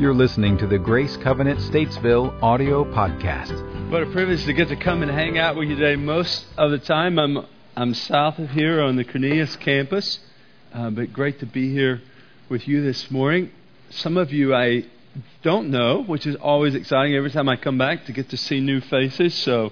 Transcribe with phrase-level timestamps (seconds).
[0.00, 3.90] You're listening to the Grace Covenant Statesville audio podcast.
[3.90, 5.94] What a privilege to get to come and hang out with you today.
[5.94, 7.44] Most of the time, I'm
[7.76, 10.20] I'm south of here on the Cornelius campus,
[10.72, 12.00] uh, but great to be here
[12.48, 13.50] with you this morning.
[13.90, 14.86] Some of you I
[15.42, 18.58] don't know, which is always exciting every time I come back to get to see
[18.58, 19.34] new faces.
[19.34, 19.70] So,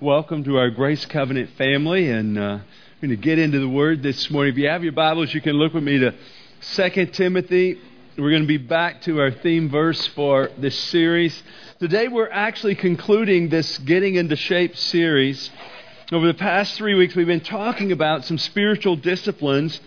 [0.00, 2.60] welcome to our Grace Covenant family, and uh,
[3.02, 4.54] we're going to get into the Word this morning.
[4.54, 6.14] If you have your Bibles, you can look with me to
[6.62, 7.78] 2 Timothy
[8.18, 11.42] we're going to be back to our theme verse for this series.
[11.78, 15.50] Today, we're actually concluding this Getting into Shape series.
[16.10, 19.78] Over the past three weeks, we've been talking about some spiritual disciplines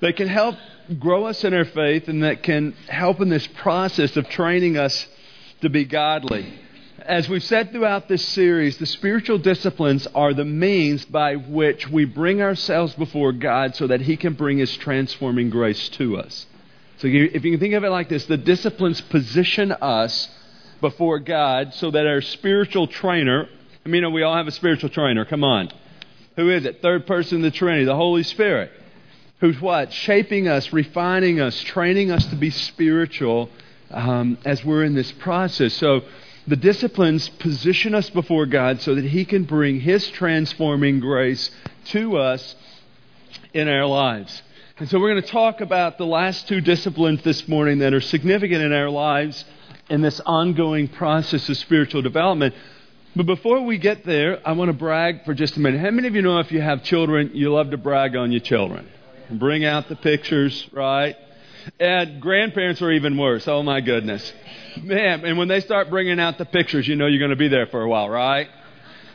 [0.00, 0.56] that can help
[0.98, 5.06] grow us in our faith and that can help in this process of training us
[5.60, 6.52] to be godly.
[6.98, 12.04] As we've said throughout this series, the spiritual disciplines are the means by which we
[12.04, 16.46] bring ourselves before God so that He can bring His transforming grace to us.
[17.00, 20.28] So if you can think of it like this, the disciplines position us
[20.82, 23.48] before God so that our spiritual trainer,
[23.86, 25.70] I mean, we all have a spiritual trainer, come on.
[26.36, 26.82] Who is it?
[26.82, 28.70] Third person of the Trinity, the Holy Spirit.
[29.40, 29.94] Who's what?
[29.94, 33.48] Shaping us, refining us, training us to be spiritual
[33.90, 35.72] um, as we're in this process.
[35.72, 36.02] So
[36.46, 41.50] the disciplines position us before God so that He can bring His transforming grace
[41.86, 42.54] to us
[43.54, 44.42] in our lives.
[44.80, 48.00] And so we're going to talk about the last two disciplines this morning that are
[48.00, 49.44] significant in our lives
[49.90, 52.54] in this ongoing process of spiritual development.
[53.14, 55.82] But before we get there, I want to brag for just a minute.
[55.82, 58.40] How many of you know if you have children, you love to brag on your
[58.40, 58.88] children?
[59.30, 61.14] Bring out the pictures, right?
[61.78, 63.46] And grandparents are even worse.
[63.48, 64.32] Oh my goodness.
[64.82, 67.48] Man, and when they start bringing out the pictures, you know you're going to be
[67.48, 68.48] there for a while, right?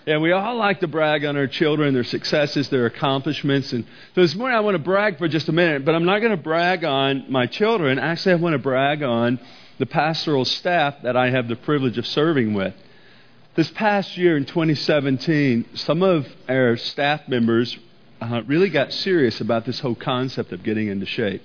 [0.08, 3.74] And we all like to brag on our children, their successes, their accomplishments.
[3.74, 6.20] And so this morning I want to brag for just a minute, but I'm not
[6.20, 7.98] going to brag on my children.
[7.98, 9.40] Actually, I want to brag on
[9.80, 12.76] the pastoral staff that I have the privilege of serving with.
[13.56, 17.76] This past year in 2017, some of our staff members
[18.22, 21.42] uh, really got serious about this whole concept of getting into shape.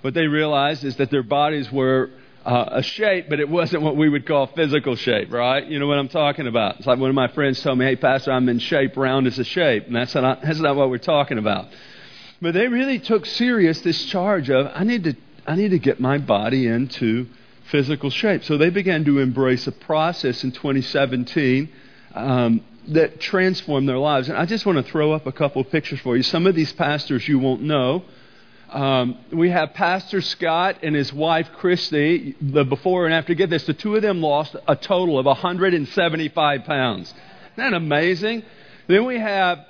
[0.00, 2.10] What they realized is that their bodies were
[2.46, 5.66] uh, a shape, but it wasn't what we would call physical shape, right?
[5.66, 6.76] You know what I'm talking about?
[6.76, 9.36] It's like one of my friends told me, hey, Pastor, I'm in shape, round as
[9.40, 9.88] a shape.
[9.88, 11.66] And that's not, that's not what we're talking about.
[12.40, 15.98] But they really took serious this charge of, I need to, I need to get
[15.98, 17.26] my body into
[17.64, 18.44] physical shape.
[18.44, 21.68] So they began to embrace a process in 2017
[22.14, 24.28] um, that transformed their lives.
[24.28, 26.22] And I just want to throw up a couple pictures for you.
[26.22, 28.04] Some of these pastors you won't know.
[28.70, 32.34] Um, we have Pastor Scott and his wife Christy.
[32.40, 33.34] The before and after.
[33.34, 37.14] Get this: the two of them lost a total of 175 pounds.
[37.52, 38.42] Isn't that amazing?
[38.88, 39.64] Then we have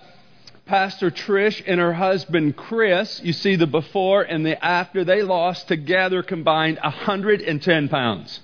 [0.66, 3.20] Pastor Trish and her husband Chris.
[3.22, 5.04] You see the before and the after.
[5.04, 8.40] They lost together combined 110 pounds.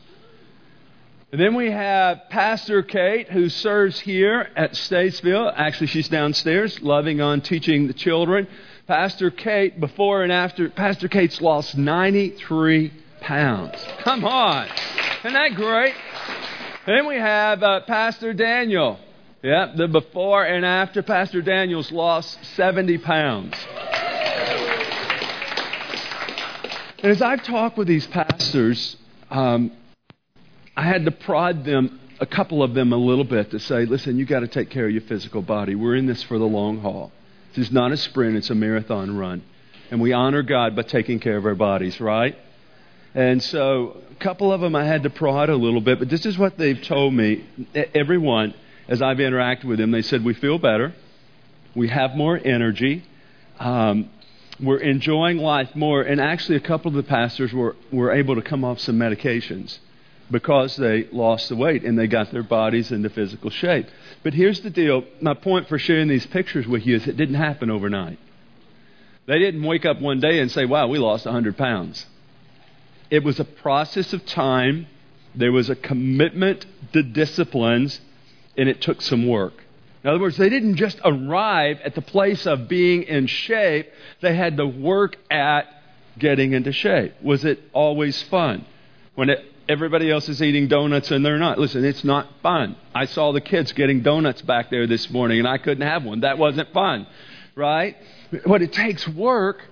[1.32, 5.50] And then we have Pastor Kate, who serves here at Statesville.
[5.56, 8.46] Actually, she's downstairs, loving on teaching the children.
[8.92, 12.92] Pastor Kate, before and after, Pastor Kate's lost 93
[13.22, 13.82] pounds.
[14.00, 14.68] Come on.
[15.20, 15.94] Isn't that great?
[16.84, 18.98] Then we have uh, Pastor Daniel.
[19.42, 21.02] Yeah, the before and after.
[21.02, 23.54] Pastor Daniel's lost 70 pounds.
[27.02, 28.98] And as I've talked with these pastors,
[29.30, 29.72] um,
[30.76, 34.18] I had to prod them, a couple of them, a little bit to say, listen,
[34.18, 35.76] you've got to take care of your physical body.
[35.76, 37.10] We're in this for the long haul.
[37.54, 39.42] This is not a sprint, it's a marathon run.
[39.90, 42.36] And we honor God by taking care of our bodies, right?
[43.14, 46.24] And so a couple of them I had to prod a little bit, but this
[46.24, 47.44] is what they've told me.
[47.94, 48.54] Everyone,
[48.88, 50.94] as I've interacted with them, they said, We feel better.
[51.74, 53.04] We have more energy.
[53.58, 54.08] Um,
[54.58, 56.02] we're enjoying life more.
[56.02, 59.78] And actually, a couple of the pastors were, were able to come off some medications
[60.32, 63.86] because they lost the weight and they got their bodies into physical shape.
[64.22, 67.36] But here's the deal my point for sharing these pictures with you is it didn't
[67.36, 68.18] happen overnight.
[69.26, 72.06] They didn't wake up one day and say, wow, we lost 100 pounds.
[73.10, 74.86] It was a process of time,
[75.34, 78.00] there was a commitment to disciplines,
[78.56, 79.54] and it took some work.
[80.02, 83.88] In other words, they didn't just arrive at the place of being in shape,
[84.20, 85.66] they had to work at
[86.18, 87.14] getting into shape.
[87.22, 88.66] Was it always fun?
[89.14, 91.58] When it everybody else is eating donuts and they're not.
[91.58, 92.76] Listen, it's not fun.
[92.94, 96.20] I saw the kids getting donuts back there this morning and I couldn't have one.
[96.20, 97.06] That wasn't fun,
[97.54, 97.96] right?
[98.46, 99.62] But it takes work.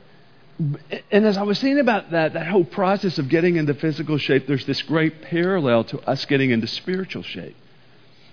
[1.11, 4.47] And as I was thinking about that, that whole process of getting into physical shape,
[4.47, 7.57] there's this great parallel to us getting into spiritual shape.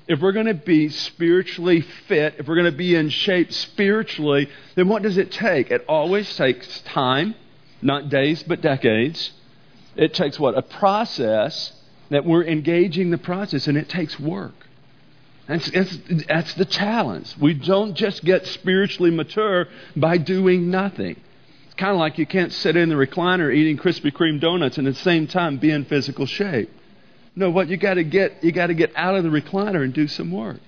[0.08, 4.50] If we're going to be spiritually fit, if we're going to be in shape spiritually,
[4.76, 5.70] then what does it take?
[5.70, 7.36] It always takes time,
[7.82, 9.32] not days, but decades
[9.98, 10.58] It takes what?
[10.58, 11.74] A process
[12.10, 14.54] that we're engaging the process, and it takes work.
[15.48, 15.98] That's, that's,
[16.28, 17.36] that's the challenge.
[17.40, 21.20] We don't just get spiritually mature by doing nothing.
[21.66, 24.88] It's kind of like you can't sit in the recliner eating Krispy Kreme donuts and
[24.88, 26.70] at the same time be in physical shape.
[27.36, 29.94] No, what you got to get, you got to get out of the recliner and
[29.94, 30.60] do some work.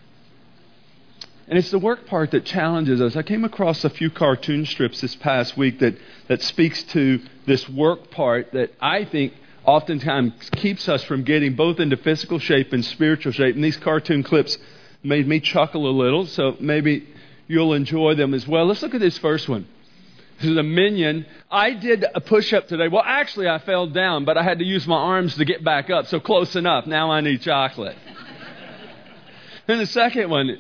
[1.50, 3.16] And it's the work part that challenges us.
[3.16, 5.98] I came across a few cartoon strips this past week that,
[6.28, 9.34] that speaks to this work part that I think
[9.66, 13.56] oftentimes keeps us from getting both into physical shape and spiritual shape.
[13.56, 14.60] And these cartoon clips
[15.02, 17.08] made me chuckle a little, so maybe
[17.48, 18.68] you'll enjoy them as well.
[18.68, 19.68] Let's look at this first one.
[20.40, 21.26] This is a minion.
[21.50, 22.90] I did a push up today.
[22.90, 25.90] Well, actually, I fell down, but I had to use my arms to get back
[25.90, 26.86] up, so close enough.
[26.86, 27.98] Now I need chocolate.
[29.68, 30.60] and the second one,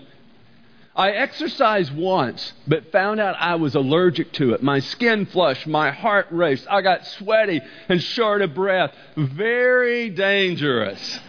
[1.00, 4.62] I exercised once, but found out I was allergic to it.
[4.62, 8.94] My skin flushed, my heart raced, I got sweaty and short of breath.
[9.16, 11.22] Very dangerous.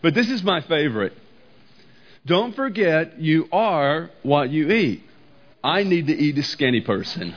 [0.00, 1.12] But this is my favorite.
[2.24, 5.02] Don't forget, you are what you eat.
[5.62, 7.34] I need to eat a skinny person.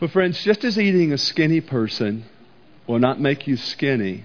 [0.00, 2.24] but, friends, just as eating a skinny person
[2.86, 4.24] will not make you skinny,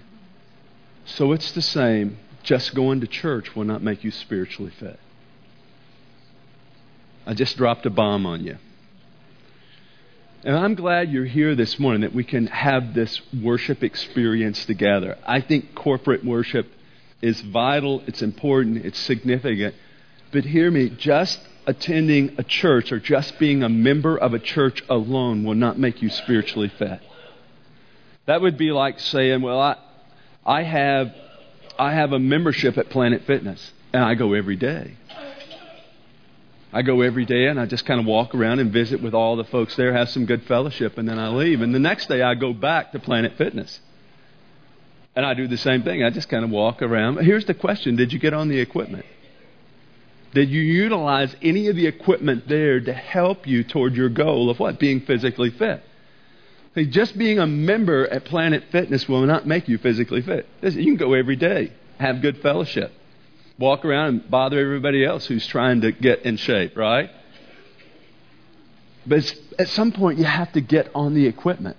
[1.03, 4.99] so it's the same just going to church will not make you spiritually fit.
[7.25, 8.57] I just dropped a bomb on you.
[10.43, 15.17] And I'm glad you're here this morning that we can have this worship experience together.
[15.25, 16.67] I think corporate worship
[17.21, 19.75] is vital, it's important, it's significant.
[20.31, 24.83] But hear me, just attending a church or just being a member of a church
[24.89, 26.99] alone will not make you spiritually fit.
[28.25, 29.77] That would be like saying, Well, I,
[30.43, 31.13] I have
[31.77, 34.95] I have a membership at Planet Fitness, and I go every day.
[36.73, 39.35] I go every day and I just kind of walk around and visit with all
[39.35, 41.61] the folks there, have some good fellowship, and then I leave.
[41.61, 43.81] And the next day I go back to Planet Fitness.
[45.13, 46.03] And I do the same thing.
[46.03, 47.17] I just kind of walk around.
[47.17, 49.05] Here's the question Did you get on the equipment?
[50.33, 54.59] Did you utilize any of the equipment there to help you toward your goal of
[54.59, 54.79] what?
[54.79, 55.83] Being physically fit.
[56.75, 60.47] See, just being a member at Planet Fitness will not make you physically fit.
[60.61, 62.93] You can go every day, have good fellowship,
[63.59, 67.09] walk around and bother everybody else who's trying to get in shape, right?
[69.05, 71.75] But at some point, you have to get on the equipment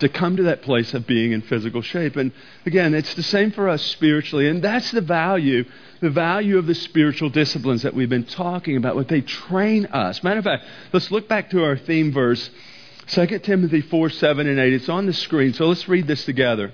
[0.00, 2.16] to come to that place of being in physical shape.
[2.16, 2.32] And
[2.66, 4.48] again, it's the same for us spiritually.
[4.48, 5.66] And that's the value,
[6.00, 10.22] the value of the spiritual disciplines that we've been talking about, what they train us.
[10.22, 12.50] Matter of fact, let's look back to our theme verse
[13.10, 14.72] 2 Timothy 4 7 and 8.
[14.72, 16.72] It's on the screen, so let's read this together.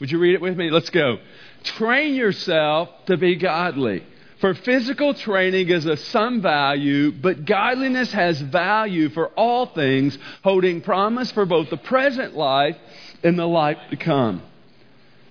[0.00, 0.70] Would you read it with me?
[0.70, 1.18] Let's go.
[1.62, 4.04] Train yourself to be godly.
[4.40, 10.80] For physical training is of some value, but godliness has value for all things, holding
[10.80, 12.76] promise for both the present life
[13.22, 14.42] and the life to come.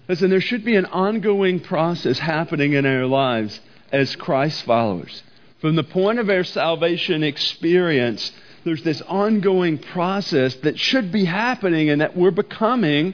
[0.07, 3.59] Listen, there should be an ongoing process happening in our lives
[3.91, 5.23] as Christ followers.
[5.59, 8.31] From the point of our salvation experience,
[8.63, 13.13] there's this ongoing process that should be happening and that we're becoming,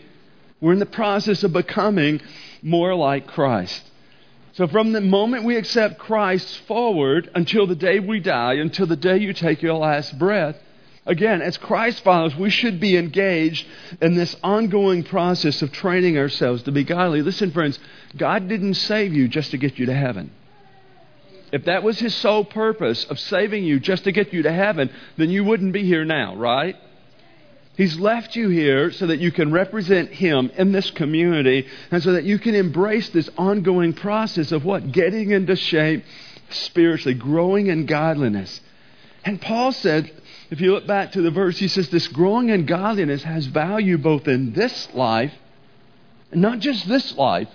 [0.60, 2.22] we're in the process of becoming
[2.62, 3.84] more like Christ.
[4.54, 8.96] So, from the moment we accept Christ forward until the day we die, until the
[8.96, 10.56] day you take your last breath,
[11.06, 13.68] again, as Christ follows, we should be engaged
[14.02, 17.22] in this ongoing process of training ourselves to be godly.
[17.22, 17.78] Listen, friends,
[18.16, 20.32] God didn't save you just to get you to heaven.
[21.52, 24.90] If that was his sole purpose of saving you just to get you to heaven,
[25.16, 26.76] then you wouldn't be here now, right?
[27.78, 32.14] He's left you here so that you can represent Him in this community and so
[32.14, 34.92] that you can embrace this ongoing process of what?
[34.92, 36.04] Getting into shape
[36.50, 38.62] spiritually, growing in godliness.
[39.24, 40.12] And Paul said,
[40.50, 44.00] if you look back to the verse, he says, this growing in godliness has value
[44.00, 45.34] both in this life,
[46.32, 47.50] and not just this life,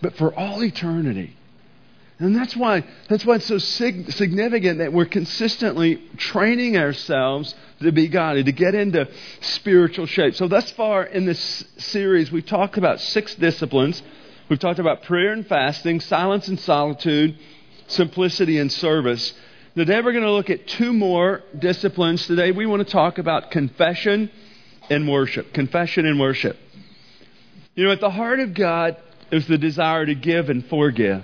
[0.00, 1.34] but for all eternity.
[2.20, 7.92] And that's why, that's why it's so sig- significant that we're consistently training ourselves to
[7.92, 9.08] be godly, to get into
[9.40, 10.34] spiritual shape.
[10.34, 14.02] So, thus far in this series, we've talked about six disciplines.
[14.48, 17.38] We've talked about prayer and fasting, silence and solitude,
[17.86, 19.32] simplicity and service.
[19.76, 22.26] Today, we're going to look at two more disciplines.
[22.26, 24.28] Today, we want to talk about confession
[24.90, 25.52] and worship.
[25.52, 26.56] Confession and worship.
[27.76, 28.96] You know, at the heart of God
[29.30, 31.22] is the desire to give and forgive.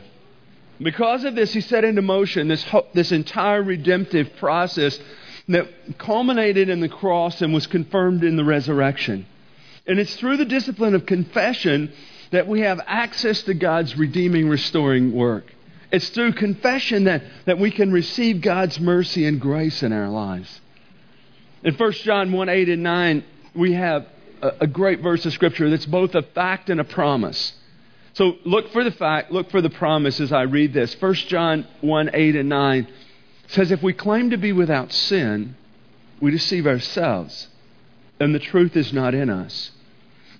[0.84, 4.98] Because of this, he set into motion this, this entire redemptive process
[5.48, 9.26] that culminated in the cross and was confirmed in the resurrection.
[9.86, 11.90] And it's through the discipline of confession
[12.32, 15.50] that we have access to God's redeeming, restoring work.
[15.90, 20.60] It's through confession that, that we can receive God's mercy and grace in our lives.
[21.62, 23.24] In 1 John 1 8 and 9,
[23.54, 24.06] we have
[24.42, 27.54] a, a great verse of Scripture that's both a fact and a promise.
[28.14, 30.94] So look for the fact, look for the promise as I read this.
[31.00, 32.88] 1 John 1 8 and 9
[33.48, 35.56] says, If we claim to be without sin,
[36.20, 37.48] we deceive ourselves,
[38.20, 39.72] and the truth is not in us.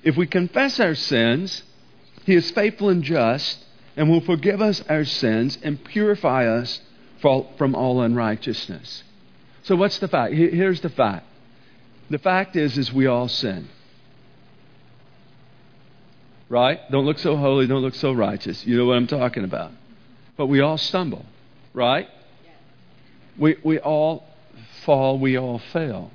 [0.04, 1.64] If we confess our sins,
[2.24, 3.58] He is faithful and just
[3.96, 6.80] and will forgive us our sins and purify us
[7.20, 9.02] from all unrighteousness.
[9.62, 10.34] So what's the fact?
[10.34, 11.26] Here's the fact.
[12.10, 13.68] The fact is, is we all sin.
[16.48, 16.78] Right?
[16.90, 18.64] Don't look so holy, don't look so righteous.
[18.66, 19.72] You know what I'm talking about.
[20.36, 21.24] But we all stumble,
[21.72, 22.08] right?
[23.38, 24.26] We, we all
[24.84, 26.10] fall, we all fail.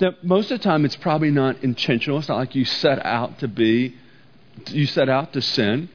[0.00, 2.18] Now, most of the time, it's probably not intentional.
[2.18, 3.96] It's not like you set out to be,
[4.68, 5.88] you set out to sin.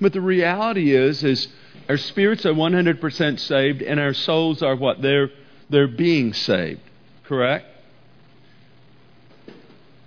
[0.00, 1.48] But the reality is, is
[1.88, 5.02] our spirits are 100% saved, and our souls are what?
[5.02, 5.30] They're,
[5.70, 6.80] they're being saved.
[7.24, 7.66] Correct?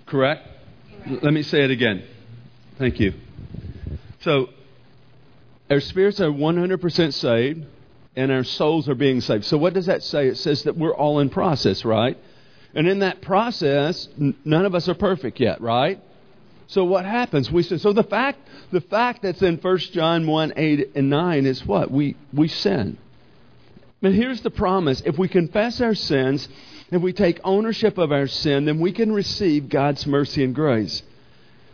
[0.06, 0.48] Correct?
[1.22, 2.04] Let me say it again.
[2.78, 3.14] Thank you.
[4.20, 4.48] So,
[5.70, 7.66] our spirits are 100% saved,
[8.16, 9.44] and our souls are being saved.
[9.44, 10.28] So, what does that say?
[10.28, 12.18] It says that we're all in process, right?
[12.74, 16.00] And in that process, none of us are perfect yet, right?
[16.72, 17.50] So what happens?
[17.50, 21.44] We say, so the fact the fact that's in 1 John 1, 8 and 9
[21.44, 21.90] is what?
[21.90, 22.96] We we sin.
[24.00, 25.02] But here's the promise.
[25.04, 26.48] If we confess our sins,
[26.90, 31.02] if we take ownership of our sin, then we can receive God's mercy and grace.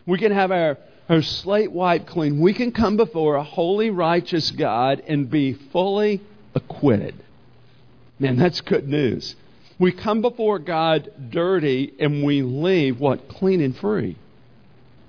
[0.05, 0.79] We can have our,
[1.09, 2.41] our slate wiped clean.
[2.41, 6.21] We can come before a holy, righteous God and be fully
[6.55, 7.15] acquitted.
[8.19, 9.37] Man, that's good news.
[9.79, 13.29] We come before God dirty and we leave what?
[13.29, 14.17] Clean and free.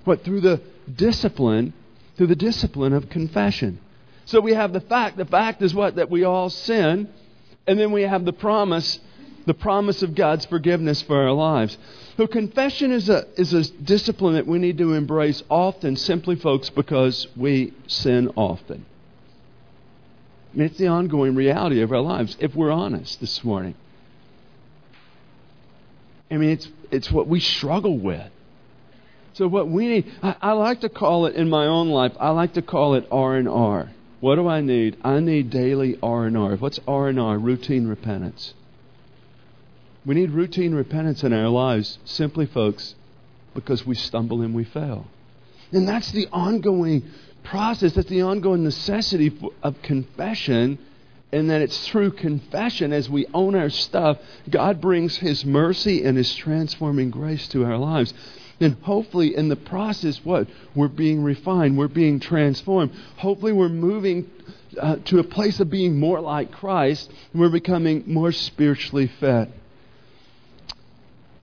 [0.04, 0.24] What?
[0.24, 0.62] Through the
[0.94, 1.72] discipline,
[2.16, 3.80] through the discipline of confession.
[4.26, 5.16] So we have the fact.
[5.16, 5.96] The fact is what?
[5.96, 7.08] That we all sin.
[7.66, 9.00] And then we have the promise,
[9.50, 11.76] the promise of God's forgiveness for our lives.
[12.16, 16.70] So confession is a, is a discipline that we need to embrace often, simply, folks,
[16.70, 18.86] because we sin often.
[20.54, 23.74] I mean, it's the ongoing reality of our lives, if we're honest this morning.
[26.30, 28.30] I mean, it's, it's what we struggle with.
[29.32, 32.12] So what we need, I, I like to call it in my own life.
[32.20, 33.90] I like to call it R and R.
[34.20, 34.96] What do I need?
[35.02, 36.54] I need daily R and R.
[36.54, 37.36] What's R and R?
[37.36, 38.54] Routine repentance.
[40.06, 42.94] We need routine repentance in our lives, simply, folks,
[43.54, 45.06] because we stumble and we fail.
[45.72, 47.04] And that's the ongoing
[47.44, 50.78] process, that's the ongoing necessity of confession,
[51.32, 56.16] and that it's through confession, as we own our stuff, God brings His mercy and
[56.16, 58.12] His transforming grace to our lives
[58.60, 60.46] And hopefully in the process, what?
[60.74, 62.92] We're being refined, we're being transformed.
[63.16, 64.30] Hopefully, we're moving
[64.78, 69.52] uh, to a place of being more like Christ, and we're becoming more spiritually fed.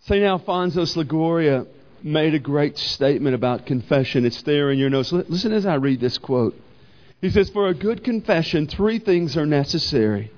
[0.08, 0.24] St.
[0.24, 1.66] Alphonsus Liguori
[2.02, 4.26] made a great statement about confession.
[4.26, 5.12] It's there in your notes.
[5.12, 6.58] Listen as I read this quote.
[7.20, 10.32] He says, For a good confession, three things are necessary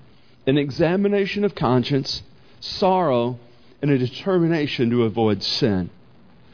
[0.48, 2.24] an examination of conscience,
[2.60, 3.38] sorrow,
[3.84, 5.92] and a determination to avoid sin.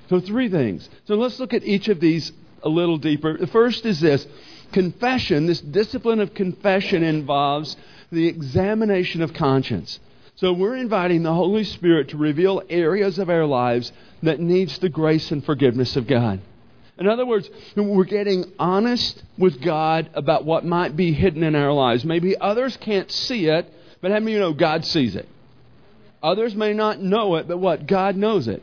[0.09, 0.89] So, three things.
[1.05, 3.37] So, let's look at each of these a little deeper.
[3.37, 4.27] The first is this
[4.73, 7.77] confession, this discipline of confession involves
[8.11, 10.01] the examination of conscience.
[10.37, 14.89] So, we're inviting the Holy Spirit to reveal areas of our lives that needs the
[14.89, 16.41] grace and forgiveness of God.
[16.97, 21.71] In other words, we're getting honest with God about what might be hidden in our
[21.71, 22.03] lives.
[22.03, 25.27] Maybe others can't see it, but how many you know God sees it?
[26.21, 27.87] Others may not know it, but what?
[27.87, 28.61] God knows it.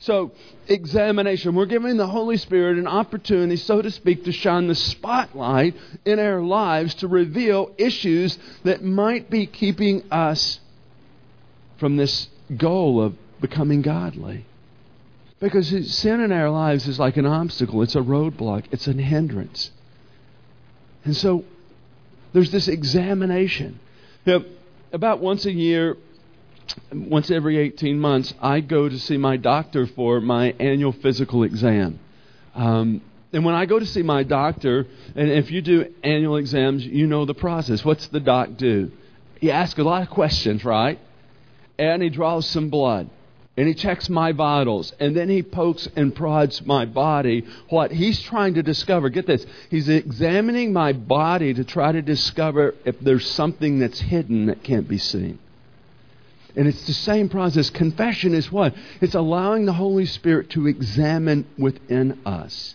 [0.00, 0.32] So,
[0.66, 1.54] examination.
[1.54, 6.18] We're giving the Holy Spirit an opportunity, so to speak, to shine the spotlight in
[6.18, 10.58] our lives to reveal issues that might be keeping us
[11.78, 14.46] from this goal of becoming godly.
[15.38, 19.70] Because sin in our lives is like an obstacle, it's a roadblock, it's a hindrance.
[21.04, 21.44] And so
[22.32, 23.78] there's this examination.
[24.24, 24.44] Now,
[24.92, 25.96] about once a year,
[26.92, 31.98] once every 18 months, I go to see my doctor for my annual physical exam.
[32.54, 33.02] Um,
[33.32, 37.06] and when I go to see my doctor, and if you do annual exams, you
[37.06, 37.84] know the process.
[37.84, 38.90] What's the doc do?
[39.40, 40.98] He asks a lot of questions, right?
[41.78, 43.10] And he draws some blood.
[43.56, 44.92] And he checks my vitals.
[45.00, 47.46] And then he pokes and prods my body.
[47.70, 52.74] What he's trying to discover, get this, he's examining my body to try to discover
[52.84, 55.38] if there's something that's hidden that can't be seen.
[56.54, 57.68] And it's the same process.
[57.70, 58.74] Confession is what?
[59.00, 62.74] It's allowing the Holy Spirit to examine within us.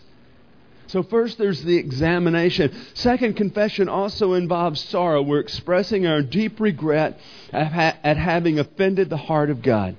[0.92, 2.70] So, first, there's the examination.
[2.92, 5.22] Second, confession also involves sorrow.
[5.22, 7.18] We're expressing our deep regret
[7.50, 9.96] at, ha- at having offended the heart of God.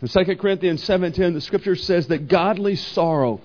[0.00, 3.40] In 2 Corinthians 7:10, the scripture says that godly sorrow,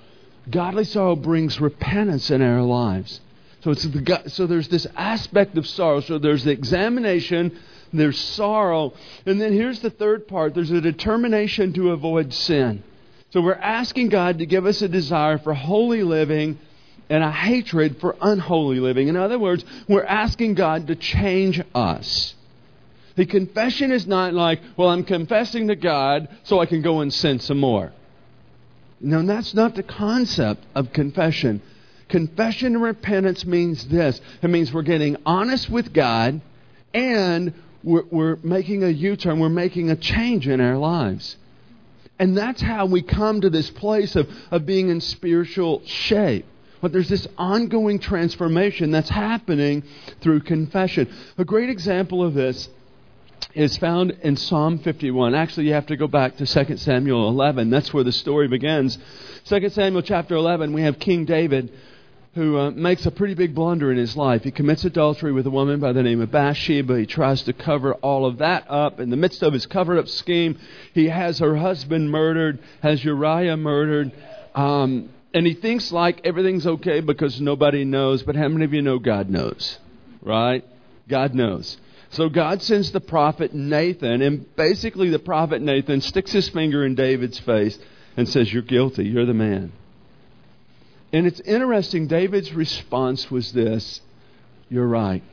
[0.52, 3.22] godly sorrow brings repentance in our lives.
[3.64, 6.02] So, it's the, so there's this aspect of sorrow.
[6.02, 7.58] So there's the examination,
[7.92, 8.94] there's sorrow,
[9.26, 12.84] and then here's the third part there's a determination to avoid sin.
[13.32, 16.60] So we're asking God to give us a desire for holy living
[17.10, 19.08] and a hatred for unholy living.
[19.08, 22.36] In other words, we're asking God to change us.
[23.16, 27.14] The confession is not like, well, I'm confessing to God so I can go and
[27.14, 27.92] sin some more.
[29.00, 31.62] No, that's not the concept of confession.
[32.10, 36.42] Confession and repentance means this it means we're getting honest with God
[36.94, 41.38] and we're, we're making a U turn, we're making a change in our lives.
[42.20, 46.46] And that's how we come to this place of, of being in spiritual shape.
[46.82, 49.84] But there's this ongoing transformation that's happening
[50.22, 51.14] through confession.
[51.38, 52.70] A great example of this
[53.54, 55.34] is found in Psalm 51.
[55.34, 57.70] Actually, you have to go back to 2 Samuel 11.
[57.70, 58.98] That's where the story begins.
[59.46, 61.72] 2 Samuel chapter 11, we have King David
[62.38, 64.44] who uh, makes a pretty big blunder in his life.
[64.44, 67.00] He commits adultery with a woman by the name of Bathsheba.
[67.00, 69.00] He tries to cover all of that up.
[69.00, 70.60] In the midst of his covered up scheme,
[70.94, 74.12] he has her husband murdered, has Uriah murdered.
[74.54, 78.24] Um, and he thinks like everything's okay because nobody knows.
[78.24, 79.78] But how many of you know God knows?
[80.22, 80.64] Right?
[81.08, 81.78] God knows.
[82.10, 86.96] So God sends the prophet Nathan, and basically the prophet Nathan sticks his finger in
[86.96, 87.78] David's face
[88.16, 89.06] and says, You're guilty.
[89.06, 89.74] You're the man.
[91.14, 94.02] And it's interesting, David's response was this
[94.70, 95.24] You're right.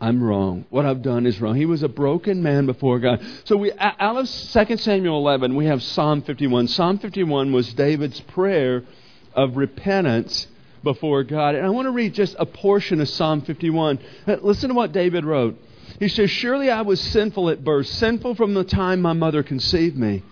[0.00, 0.66] I'm wrong.
[0.68, 1.56] What I've done is wrong.
[1.56, 3.24] He was a broken man before God.
[3.44, 6.68] So we out of 2 Samuel 11, we have Psalm 51.
[6.68, 8.84] Psalm 51 was David's prayer
[9.32, 10.48] of repentance
[10.82, 11.54] before God.
[11.54, 13.98] And I want to read just a portion of Psalm 51.
[14.26, 15.58] Uh, listen to what David wrote.
[15.98, 19.96] He says, Surely I was sinful at birth, sinful from the time my mother conceived
[19.96, 20.22] me.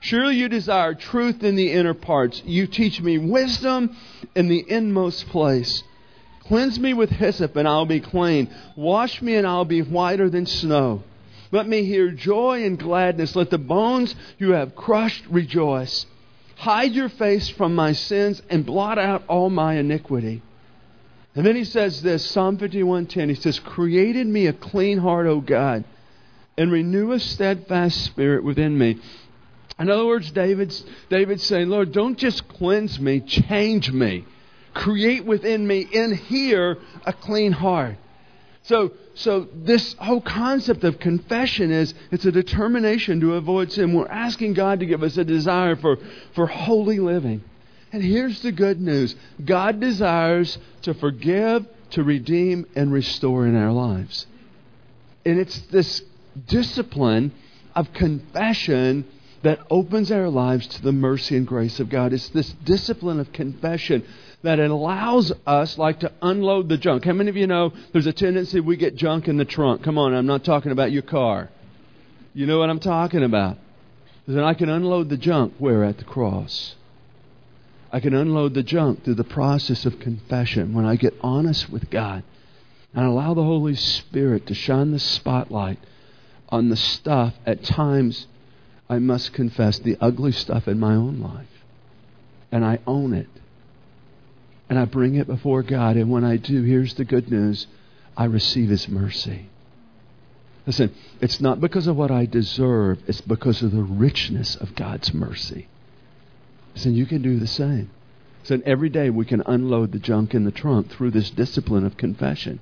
[0.00, 2.42] Surely you desire truth in the inner parts.
[2.44, 3.96] You teach me wisdom
[4.34, 5.82] in the inmost place.
[6.46, 8.50] Cleanse me with hyssop, and I'll be clean.
[8.76, 11.02] Wash me, and I'll be whiter than snow.
[11.50, 13.36] Let me hear joy and gladness.
[13.36, 16.06] Let the bones you have crushed rejoice.
[16.56, 20.42] Hide your face from my sins and blot out all my iniquity.
[21.34, 23.28] And then he says this, Psalm 51:10.
[23.28, 25.84] He says, "Created me a clean heart, O God,
[26.56, 28.98] and renew a steadfast spirit within me."
[29.78, 34.24] In other words, David's, David's saying, Lord, don't just cleanse me, change me.
[34.74, 37.96] Create within me, in here, a clean heart.
[38.62, 43.92] So, so this whole concept of confession is it's a determination to avoid sin.
[43.92, 45.98] We're asking God to give us a desire for,
[46.34, 47.44] for holy living.
[47.92, 53.70] And here's the good news God desires to forgive, to redeem, and restore in our
[53.70, 54.26] lives.
[55.24, 56.02] And it's this
[56.46, 57.32] discipline
[57.74, 59.04] of confession
[59.42, 62.12] that opens our lives to the mercy and grace of God.
[62.14, 64.04] It's this discipline of confession
[64.44, 67.04] that allows us like to unload the junk.
[67.04, 69.82] How many of you know there's a tendency we get junk in the trunk?
[69.82, 71.48] Come on, I'm not talking about your car.
[72.34, 73.56] You know what I'm talking about.
[74.26, 76.76] Then I can unload the junk where at the cross.
[77.90, 81.88] I can unload the junk through the process of confession when I get honest with
[81.90, 82.22] God
[82.94, 85.78] and allow the Holy Spirit to shine the spotlight
[86.50, 88.26] on the stuff at times
[88.90, 91.48] I must confess the ugly stuff in my own life.
[92.52, 93.28] And I own it.
[94.68, 95.96] And I bring it before God.
[95.96, 97.66] And when I do, here's the good news
[98.16, 99.48] I receive His mercy.
[100.66, 105.12] Listen, it's not because of what I deserve, it's because of the richness of God's
[105.12, 105.68] mercy.
[106.74, 107.90] Listen, you can do the same.
[108.44, 111.96] So every day we can unload the junk in the trunk through this discipline of
[111.96, 112.60] confession.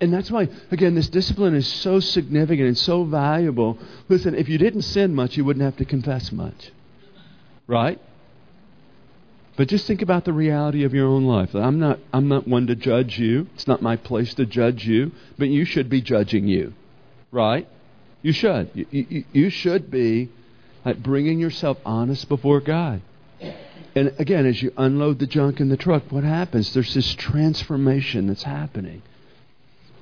[0.00, 3.78] And that's why, again, this discipline is so significant and so valuable.
[4.08, 6.70] Listen, if you didn't sin much, you wouldn't have to confess much.
[7.66, 8.00] Right?
[9.58, 11.52] But just think about the reality of your own life.
[11.52, 13.48] I'm not, I'm not one to judge you.
[13.56, 15.10] It's not my place to judge you.
[15.36, 16.74] But you should be judging you.
[17.32, 17.68] Right?
[18.22, 18.70] You should.
[18.72, 20.30] You, you, you should be
[20.84, 23.02] like bringing yourself honest before God.
[23.96, 26.72] And again, as you unload the junk in the truck, what happens?
[26.72, 29.02] There's this transformation that's happening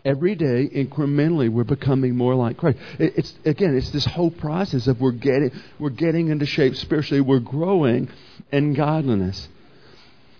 [0.06, 2.78] every day, incrementally, we're becoming more like Christ.
[2.98, 7.20] It's again, it's this whole process of we're getting we're getting into shape spiritually.
[7.20, 8.08] We're growing
[8.52, 9.48] in godliness.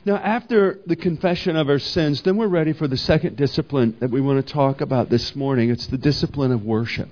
[0.05, 4.09] Now, after the confession of our sins, then we're ready for the second discipline that
[4.09, 5.69] we want to talk about this morning.
[5.69, 7.09] It's the discipline of worship.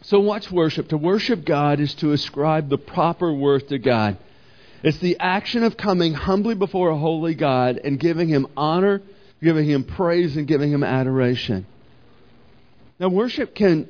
[0.00, 0.88] So, what's worship?
[0.88, 4.16] To worship God is to ascribe the proper worth to God.
[4.82, 9.02] It's the action of coming humbly before a holy God and giving Him honor
[9.42, 11.66] giving Him praise and giving Him adoration.
[12.98, 13.88] Now, worship can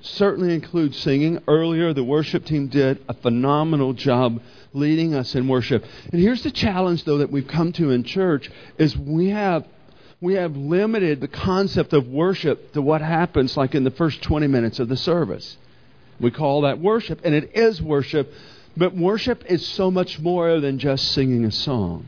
[0.00, 1.42] certainly include singing.
[1.46, 4.40] Earlier, the worship team did a phenomenal job
[4.72, 5.84] leading us in worship.
[6.12, 9.66] And here's the challenge, though, that we've come to in church is we have
[10.20, 14.46] we have limited the concept of worship to what happens like in the first 20
[14.46, 15.58] minutes of the service.
[16.18, 18.32] We call that worship, and it is worship,
[18.74, 22.06] but worship is so much more than just singing a song.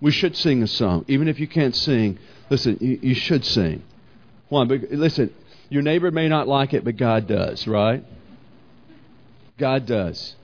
[0.00, 1.04] We should sing a song.
[1.08, 3.82] Even if you can't sing, listen, you, you should sing.
[4.48, 5.32] One, but listen,
[5.68, 8.04] your neighbor may not like it, but God does, right?
[9.58, 10.34] God does.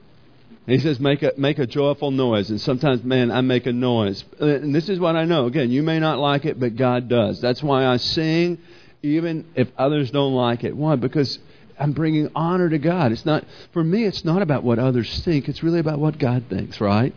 [0.66, 2.51] he says, make a, make a joyful noise.
[2.51, 4.23] And sometimes, man, I make a noise.
[4.40, 5.47] Uh, and this is what I know.
[5.47, 7.40] Again, you may not like it, but God does.
[7.40, 8.59] That's why I sing,
[9.03, 10.77] even if others don't like it.
[10.77, 10.97] Why?
[10.97, 11.38] Because
[11.79, 13.11] I'm bringing honor to God.
[13.11, 15.49] It's not, for me, it's not about what others think.
[15.49, 17.14] It's really about what God thinks, right?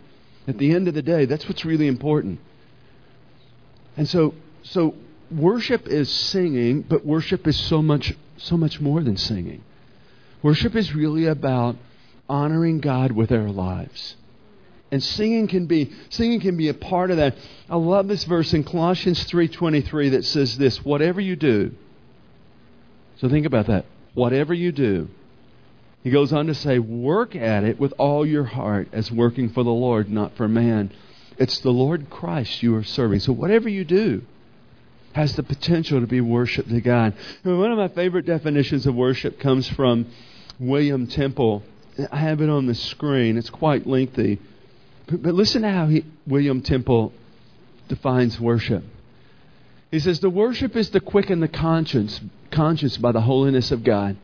[0.48, 2.40] At the end of the day, that's what's really important.
[3.98, 4.96] And so, so
[5.32, 9.64] worship is singing, but worship is so much, so much more than singing.
[10.42, 11.76] Worship is really about
[12.28, 14.16] honoring God with our lives.
[14.92, 17.36] And singing can be singing can be a part of that.
[17.70, 21.72] I love this verse in Colossians 3:23 that says this, whatever you do.
[23.18, 23.86] So think about that.
[24.14, 25.10] Whatever you do.
[26.04, 29.64] He goes on to say, work at it with all your heart as working for
[29.64, 30.92] the Lord, not for man.
[31.38, 33.20] It's the Lord Christ you are serving.
[33.20, 34.22] So whatever you do,
[35.14, 37.14] has the potential to be worship to God.
[37.44, 40.08] One of my favorite definitions of worship comes from
[40.60, 41.64] William Temple.
[42.12, 43.38] I have it on the screen.
[43.38, 44.40] It's quite lengthy.
[45.08, 47.12] But, listen to how he, William Temple
[47.88, 48.84] defines worship.
[49.90, 54.16] He says, The worship is to quicken the conscience, conscience by the holiness of God.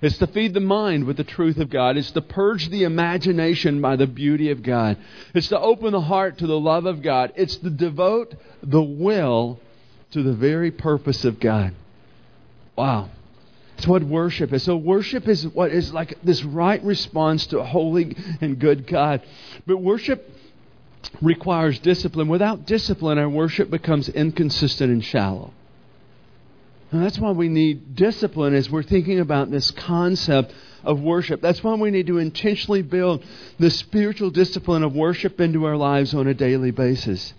[0.00, 1.96] It's to feed the mind with the truth of God.
[1.96, 4.96] It's to purge the imagination by the beauty of God.
[5.34, 7.32] It's to open the heart to the love of God.
[7.36, 9.58] It's to devote the will
[10.12, 11.74] to the very purpose of God.
[12.76, 13.10] Wow.
[13.76, 14.62] It's what worship is.
[14.62, 19.22] So worship is what is like this right response to a holy and good God.
[19.66, 20.30] But worship
[21.22, 22.28] requires discipline.
[22.28, 25.52] Without discipline, our worship becomes inconsistent and shallow.
[26.90, 31.42] And that's why we need discipline as we're thinking about this concept of worship.
[31.42, 33.22] That's why we need to intentionally build
[33.58, 37.34] the spiritual discipline of worship into our lives on a daily basis.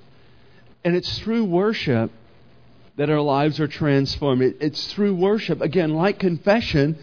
[0.84, 2.12] And it's through worship
[2.98, 4.42] that our lives are transformed.
[4.60, 5.62] It's through worship.
[5.62, 6.98] Again, like confession,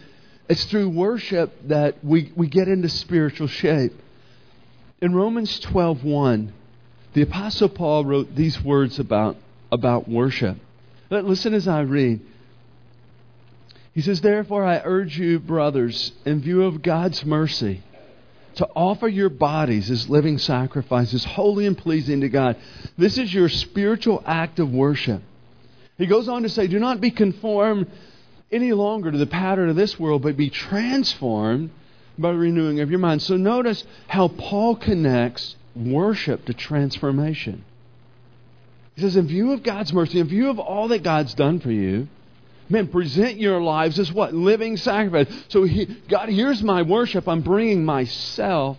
[0.47, 3.93] it's through worship that we, we get into spiritual shape.
[5.01, 6.49] In Romans 12:1,
[7.13, 9.37] the apostle Paul wrote these words about
[9.71, 10.57] about worship.
[11.09, 12.21] Listen as I read.
[13.97, 17.81] He says, "Therefore I urge you, brothers, in view of God's mercy,
[18.53, 22.57] to offer your bodies as living sacrifices, holy and pleasing to God.
[22.95, 25.23] This is your spiritual act of worship."
[25.97, 27.87] He goes on to say, Do not be conformed
[28.51, 31.71] any longer to the pattern of this world, but be transformed
[32.19, 33.23] by renewing of your mind.
[33.23, 37.63] So notice how Paul connects worship to transformation.
[38.93, 41.71] He says, in view of God's mercy, in view of all that God's done for
[41.71, 42.09] you,
[42.69, 44.33] man, present your lives as what?
[44.33, 45.27] Living sacrifice.
[45.49, 47.27] So, he, God, here's my worship.
[47.27, 48.77] I'm bringing myself.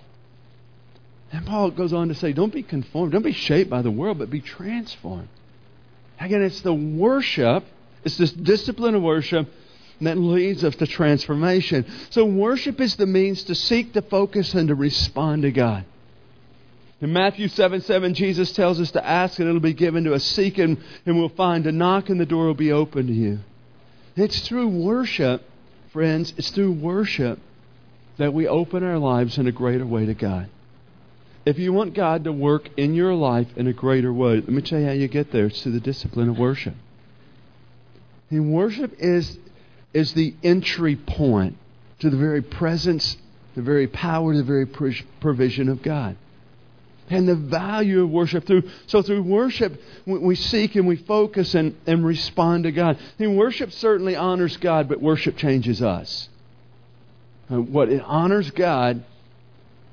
[1.33, 3.12] And Paul goes on to say, don't be conformed.
[3.12, 5.29] Don't be shaped by the world, but be transformed.
[6.20, 7.64] Again, it's the worship,
[8.05, 9.48] it's this discipline of worship
[10.01, 11.87] that leads us to transformation.
[12.11, 15.85] So, worship is the means to seek, to focus, and to respond to God.
[17.01, 20.24] In Matthew 7 7, Jesus tells us to ask and it'll be given to us,
[20.24, 23.38] seek and, and we'll find, to knock and the door will be open to you.
[24.18, 25.42] It's through worship,
[25.92, 27.38] friends, it's through worship
[28.16, 30.48] that we open our lives in a greater way to God.
[31.46, 34.61] If you want God to work in your life in a greater way, let me
[34.61, 35.46] tell you how you get there.
[35.46, 36.74] It's through the discipline of worship.
[38.28, 39.38] And worship is,
[39.94, 41.57] is the entry point
[42.00, 43.16] to the very presence,
[43.54, 46.16] the very power, the very provision of God.
[47.11, 51.77] And the value of worship through so through worship we seek and we focus and,
[51.87, 52.99] and respond to God.
[53.18, 56.29] And worship certainly honors God, but worship changes us.
[57.51, 59.05] Uh, what it honors God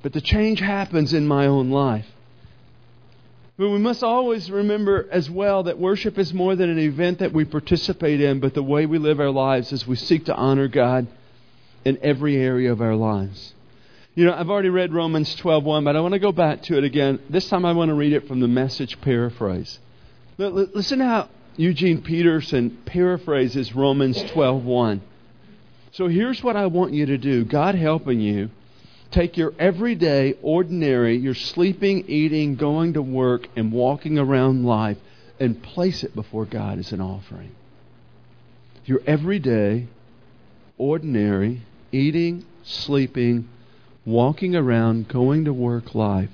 [0.05, 2.05] but the change happens in my own life.
[3.57, 7.33] But we must always remember as well that worship is more than an event that
[7.33, 10.67] we participate in, but the way we live our lives as we seek to honor
[10.67, 11.07] God
[11.83, 13.54] in every area of our lives.
[14.15, 16.83] You know, I've already read Romans 12:1, but I want to go back to it
[16.83, 17.19] again.
[17.29, 19.79] This time I want to read it from the message paraphrase.
[20.37, 25.01] Listen how Eugene Peterson paraphrases Romans 12:1.
[25.91, 27.45] So here's what I want you to do.
[27.45, 28.49] God helping you
[29.11, 34.97] Take your everyday, ordinary, your sleeping, eating, going to work, and walking around life,
[35.39, 37.51] and place it before God as an offering.
[38.85, 39.87] Your everyday,
[40.77, 41.61] ordinary,
[41.93, 43.47] eating, sleeping,
[44.05, 46.29] walking around, going to work life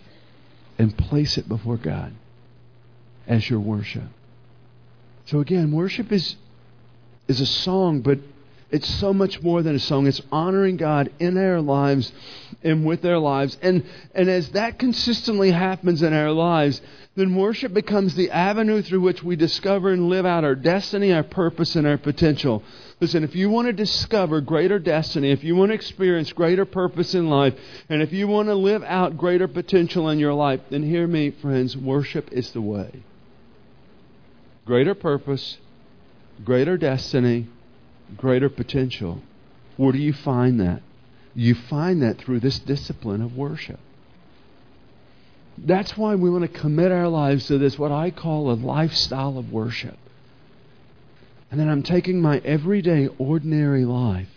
[0.78, 2.14] and place it before God
[3.28, 4.04] as your worship.
[5.26, 6.36] So again, worship is
[7.28, 8.20] is a song, but
[8.72, 10.08] it's so much more than a song.
[10.08, 12.12] It's honoring God in our lives
[12.64, 13.58] and with our lives.
[13.62, 16.82] And, and as that consistently happens in our lives,
[17.16, 21.24] then worship becomes the avenue through which we discover and live out our destiny, our
[21.24, 22.64] purpose, and our potential.
[23.02, 27.14] Listen, if you want to discover greater destiny, if you want to experience greater purpose
[27.14, 27.54] in life,
[27.90, 31.32] and if you want to live out greater potential in your life, then hear me,
[31.32, 33.04] friends, worship is the way.
[34.66, 35.58] Greater purpose,
[36.46, 37.48] greater destiny,
[38.18, 39.22] greater potential.
[39.78, 40.82] Where do you find that?
[41.34, 43.80] You find that through this discipline of worship.
[45.58, 49.38] That's why we want to commit our lives to this, what I call a lifestyle
[49.38, 49.98] of worship.
[51.50, 54.30] And then I'm taking my everyday, ordinary life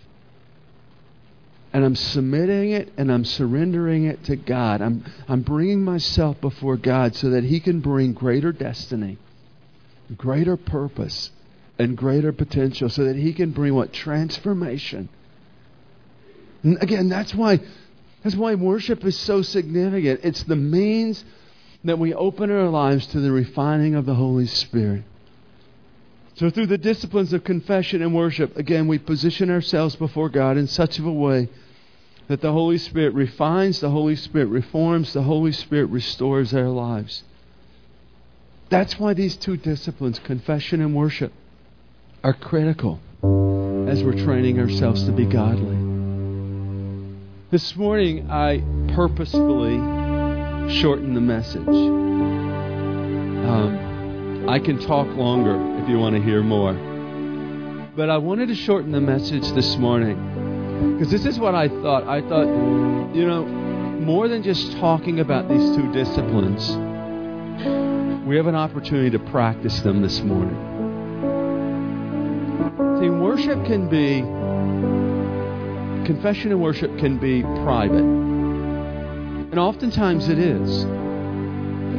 [1.75, 4.81] and I'm submitting it and I'm surrendering it to God.
[4.81, 9.19] I'm, I'm bringing myself before God so that He can bring greater destiny,
[10.17, 11.31] greater purpose,
[11.79, 13.93] and greater potential so that He can bring what?
[13.93, 15.09] Transformation.
[16.63, 17.61] And again, that's why,
[18.23, 20.21] that's why worship is so significant.
[20.23, 21.25] It's the means
[21.85, 25.05] that we open our lives to the refining of the Holy Spirit.
[26.37, 30.67] So, through the disciplines of confession and worship, again, we position ourselves before God in
[30.67, 31.49] such a way
[32.27, 37.23] that the Holy Spirit refines, the Holy Spirit reforms, the Holy Spirit restores our lives.
[38.71, 41.33] That's why these two disciplines, confession and worship,
[42.25, 42.99] are critical
[43.87, 45.77] as we're training ourselves to be godly.
[47.51, 48.63] This morning, I
[48.95, 49.77] purposefully
[50.81, 51.69] shortened the message.
[53.47, 56.73] Um, I can talk longer if you want to hear more.
[57.95, 62.09] But I wanted to shorten the message this morning because this is what I thought.
[62.09, 62.47] I thought,
[63.15, 66.71] you know, more than just talking about these two disciplines,
[68.27, 70.74] we have an opportunity to practice them this morning.
[73.01, 74.21] See, worship can be,
[76.07, 78.01] confession and worship can be private.
[78.01, 80.85] And oftentimes it is.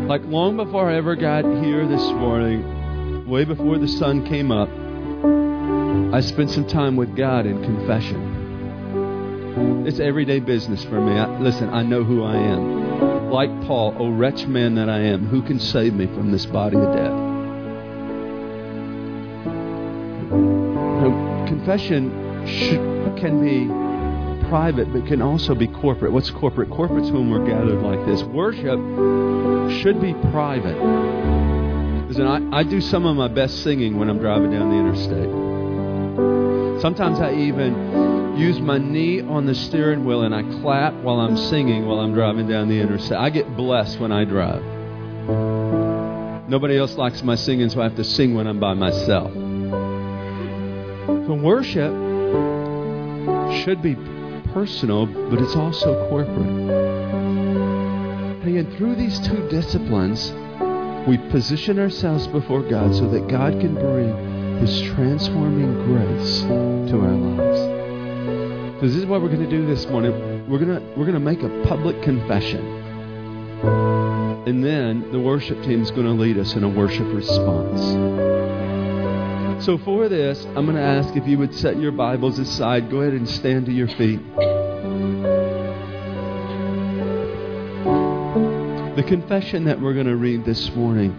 [0.08, 4.70] Like long before I ever got here this morning, way before the sun came up,
[6.14, 9.86] I spent some time with God in confession.
[9.88, 11.14] It's everyday business for me.
[11.14, 13.32] I, listen, I know who I am.
[13.32, 16.46] Like Paul, oh, O wretched man that I am, who can save me from this
[16.46, 17.25] body of death?
[21.66, 22.78] Confession should,
[23.18, 23.66] can be
[24.50, 26.12] private, but can also be corporate.
[26.12, 26.70] What's corporate?
[26.70, 28.22] Corporate's when we're gathered like this.
[28.22, 28.80] Worship
[29.82, 30.78] should be private.
[32.08, 35.32] Listen, I, I do some of my best singing when I'm driving down the interstate.
[36.84, 41.36] Sometimes I even use my knee on the steering wheel and I clap while I'm
[41.36, 43.18] singing while I'm driving down the interstate.
[43.18, 44.62] I get blessed when I drive.
[46.48, 49.34] Nobody else likes my singing, so I have to sing when I'm by myself.
[51.26, 51.92] So worship
[53.64, 53.96] should be
[54.54, 56.48] personal, but it's also corporate.
[58.42, 60.32] And again, through these two disciplines,
[61.08, 66.42] we position ourselves before God so that God can bring His transforming grace
[66.92, 68.80] to our lives.
[68.80, 70.48] So this is what we're going to do this morning.
[70.48, 72.64] We're going to we're going to make a public confession.
[74.46, 77.82] And then the worship team is going to lead us in a worship response.
[79.60, 82.92] So, for this, I'm going to ask if you would set your Bibles aside.
[82.92, 84.20] Go ahead and stand to your feet.
[88.96, 91.12] The confession that we're going to read this morning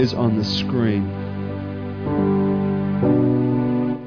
[0.00, 1.08] is on the screen.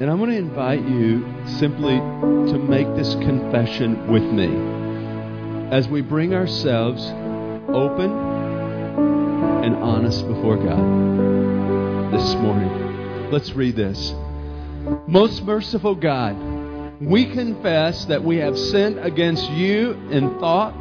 [0.00, 1.24] And I'm going to invite you
[1.58, 7.04] simply to make this confession with me as we bring ourselves
[7.68, 8.10] open
[9.64, 12.83] and honest before God this morning.
[13.34, 14.14] Let's read this.
[15.08, 16.36] Most merciful God,
[17.00, 20.72] we confess that we have sinned against you in thought,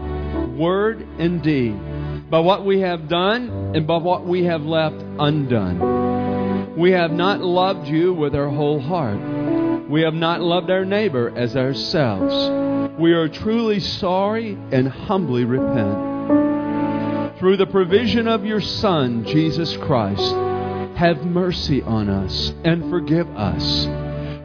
[0.56, 6.78] word, and deed, by what we have done and by what we have left undone.
[6.78, 9.90] We have not loved you with our whole heart.
[9.90, 12.92] We have not loved our neighbor as ourselves.
[13.00, 17.40] We are truly sorry and humbly repent.
[17.40, 20.53] Through the provision of your Son, Jesus Christ,
[20.96, 23.88] have mercy on us and forgive us.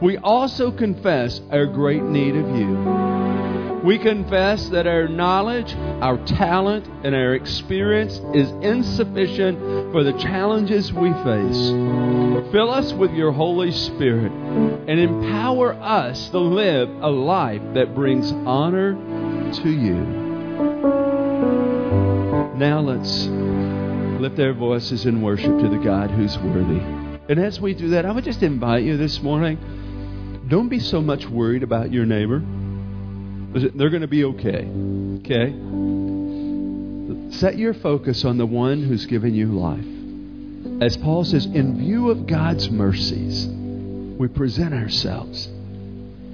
[0.01, 3.19] We also confess our great need of you.
[3.85, 10.93] We confess that our knowledge, our talent, and our experience is insufficient for the challenges
[10.93, 11.69] we face.
[12.53, 18.33] Fill us with your Holy Spirit and empower us to live a life that brings
[18.33, 18.95] honor
[19.53, 19.97] to you.
[22.57, 23.27] Now let's
[24.21, 26.81] lift our voices in worship to the God who's worthy.
[27.29, 29.59] And as we do that, I would just invite you this morning
[30.49, 32.39] don't be so much worried about your neighbor.
[33.77, 34.67] They're going to be okay.
[35.21, 35.55] Okay?
[37.37, 40.83] Set your focus on the one who's given you life.
[40.83, 45.49] As Paul says, in view of God's mercies, we present ourselves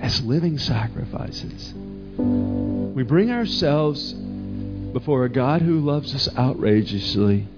[0.01, 1.75] as living sacrifices.
[1.75, 7.49] We bring ourselves before a God who loves us outrageously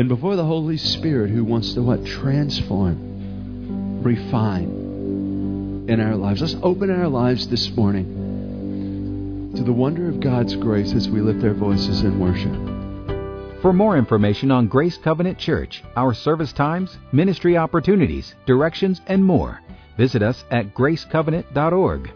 [0.00, 2.06] and before the Holy Spirit who wants to what?
[2.06, 6.40] Transform, refine in our lives.
[6.40, 11.44] Let's open our lives this morning to the wonder of God's grace as we lift
[11.44, 13.60] our voices in worship.
[13.60, 19.60] For more information on Grace Covenant Church, our service times, ministry opportunities, directions, and more,
[19.98, 22.10] visit us at gracecovenant.org.